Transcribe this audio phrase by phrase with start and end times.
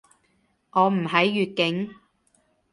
[0.71, 1.93] 我唔喺粵境